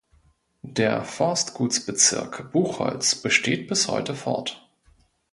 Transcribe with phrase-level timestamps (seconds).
[0.63, 4.67] Der Forstgutsbezirk Buchholz besteht bis heute fort.